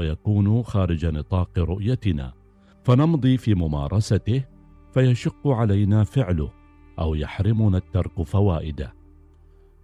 [0.00, 2.32] ويكون خارج نطاق رؤيتنا.
[2.84, 4.44] فنمضي في ممارسته
[4.94, 6.50] فيشق علينا فعله
[6.98, 8.94] أو يحرمنا الترك فوائده.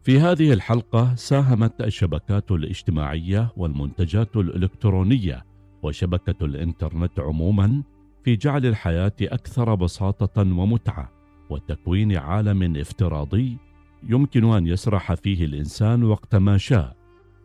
[0.02, 5.44] في هذه الحلقة ساهمت الشبكات الاجتماعية والمنتجات الإلكترونية
[5.82, 7.82] وشبكة الإنترنت عموما
[8.24, 11.10] في جعل الحياة أكثر بساطة ومتعة
[11.50, 13.56] وتكوين عالم افتراضي
[14.02, 16.96] يمكن أن يسرح فيه الإنسان وقت ما شاء.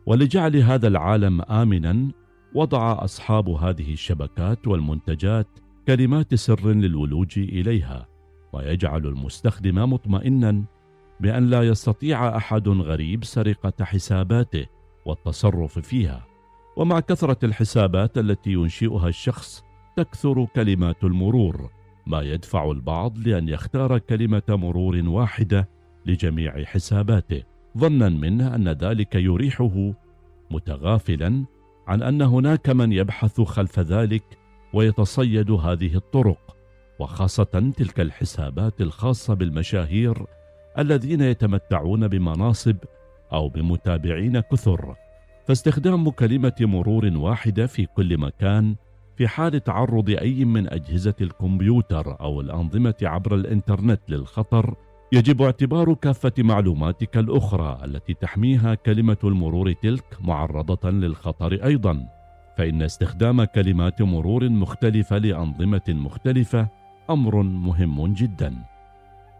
[0.06, 2.21] ولجعل هذا العالم امنا
[2.54, 5.46] وضع أصحاب هذه الشبكات والمنتجات
[5.86, 8.08] كلمات سر للولوج إليها
[8.52, 10.64] ويجعل المستخدم مطمئنا
[11.20, 14.66] بأن لا يستطيع أحد غريب سرقة حساباته
[15.06, 16.26] والتصرف فيها.
[16.76, 19.64] ومع كثرة الحسابات التي ينشئها الشخص
[19.96, 21.70] تكثر كلمات المرور
[22.06, 25.68] ما يدفع البعض لأن يختار كلمة مرور واحدة
[26.06, 27.42] لجميع حساباته
[27.78, 29.92] ظنا منه أن ذلك يريحه
[30.50, 31.44] متغافلا
[31.86, 34.24] عن أن هناك من يبحث خلف ذلك
[34.72, 36.56] ويتصيد هذه الطرق
[36.98, 40.26] وخاصة تلك الحسابات الخاصة بالمشاهير
[40.78, 42.76] الذين يتمتعون بمناصب
[43.32, 44.94] أو بمتابعين كثر.
[45.46, 48.74] فاستخدام كلمة مرور واحدة في كل مكان
[49.16, 54.74] في حال تعرض أي من أجهزة الكمبيوتر أو الأنظمة عبر الإنترنت للخطر
[55.14, 62.06] يجب اعتبار كافة معلوماتك الأخرى التي تحميها كلمة المرور تلك معرضة للخطر أيضا.
[62.58, 66.68] فإن استخدام كلمات مرور مختلفه لأنظمة مختلفة
[67.10, 68.54] أمر مهم جدا.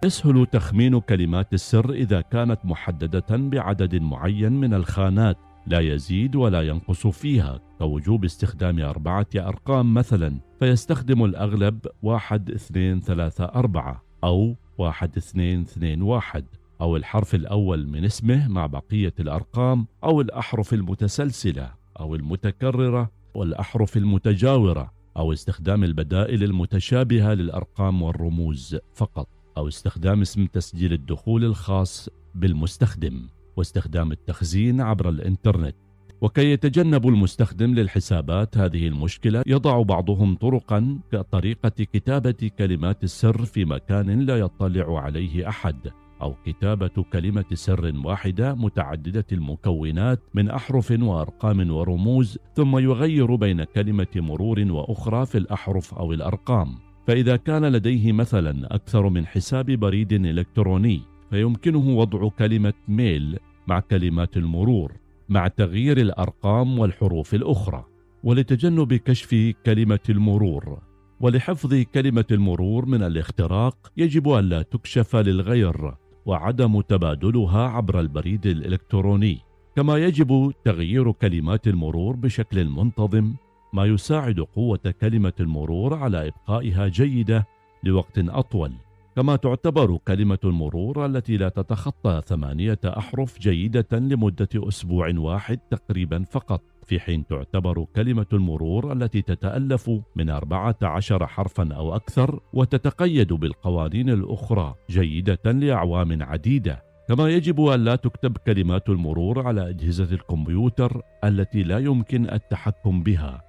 [0.05, 7.07] يسهل تخمين كلمات السر إذا كانت محددة بعدد معين من الخانات لا يزيد ولا ينقص
[7.07, 7.61] فيها.
[7.79, 16.03] كوجوب استخدام أربعة أرقام مثلا فيستخدم الأغلب واحد اثنين ثلاثة أربعة أو واحد اثنين اثنين
[16.03, 16.45] واحد
[16.81, 24.93] أو الحرف الأول من اسمه مع بقية الأرقام أو الأحرف المتسلسلة أو المتكررة والأحرف المتجاورة
[25.17, 34.13] أو استخدام البدائل المتشابهة للأرقام والرموز فقط أو استخدام اسم تسجيل الدخول الخاص بالمستخدم واستخدام
[34.13, 35.77] التخزين عبر الإنترنت.
[36.23, 44.21] وكي يتجنب المستخدم للحسابات هذه المشكلة يضع بعضهم طرقا كطريقة كتابة كلمات السر في مكان
[44.21, 45.91] لا يطلع عليه أحد
[46.23, 54.07] أو كتابة كلمة سر واحدة متعددة المكونات من أحرف وأرقام ورموز ثم يغير بين كلمة
[54.17, 56.75] مرور وأخرى في الأحرف أو الأرقام.
[57.07, 61.01] فإذا كان لديه مثلا أكثر من حساب بريد إلكتروني
[61.31, 64.93] فيمكنه وضع كلمة ميل مع كلمات المرور.
[65.29, 67.85] مع تغيير الأرقام والحروف الأخرى
[68.25, 70.79] ولتجنب كشف كلمة المرور
[71.21, 75.95] ولحفظ كلمة المرور من الاختراق يجب الا تكشف للغير
[76.27, 79.39] وعدم تبادلها عبر البريد الإلكتروني.
[79.77, 83.35] كما يجب تغيير كلمات المرور بشكل منتظم
[83.73, 87.47] ما يساعد قوة كلمة المرور على إبقائها جيدة
[87.85, 88.73] لوقت أطول.
[89.17, 96.63] كما تعتبر كلمة المرور التي لا تتخطى ثمانية أحرف جيدة لمدة أسبوع واحد تقريبا فقط.
[96.87, 104.75] في حين تعتبر كلمة المرور التي تتألف من 14 حرفا أو أكثر وتتقيد بالقوانين الأخرى
[104.91, 106.83] جيدة لأعوام عديدة.
[107.09, 113.43] كما يجب أن لا تكتب كلمات المرور على أجهزة الكمبيوتر التي لا يمكن التحكم بها.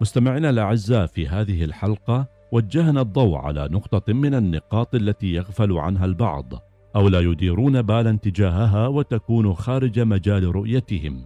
[0.00, 6.52] مستمعينا الأعزاء في هذه الحلقة وجهنا الضوء على نقطة من النقاط التي يغفل عنها البعض
[6.96, 11.24] أو لا يديرون بالا تجاهها وتكون خارج مجال رؤيتهم.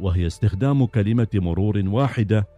[0.00, 2.48] وهي استخدام كلمة مرور واحدة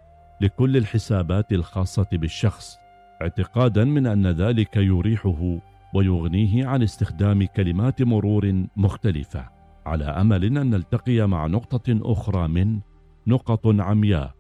[0.41, 2.77] لكل الحسابات الخاصة بالشخص
[3.23, 5.59] اعتقادا من أن ذلك يريحه
[5.95, 9.49] ويغنيه عن استخدام كلمات مرور مختلفة.
[9.87, 12.81] على أمل أن نلتقي مع نقطة أخرى من
[13.27, 14.35] نقط عمياء.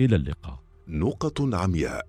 [0.00, 0.58] إلى اللقاء.
[0.88, 2.06] نقط عمياء.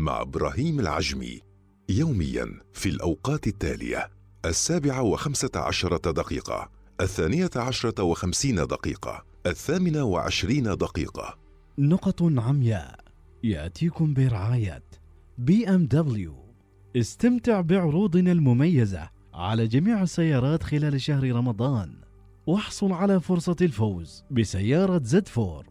[0.00, 1.40] مع إبراهيم العجمي
[1.88, 4.10] يوميا في الأوقات التالية
[4.44, 6.70] السابعة وخمسة عشرة دقيقة
[7.00, 11.38] الثانية عشرة وخمسين دقيقة الثامنة وعشرين دقيقة.
[11.78, 13.00] نقط عمياء
[13.44, 14.82] يأتيكم برعاية
[15.38, 16.34] بي إم دبليو.
[16.96, 21.94] استمتع بعروضنا المميزة على جميع السيارات خلال شهر رمضان
[22.46, 25.69] واحصل على فرصة الفوز بسيارة زد فور.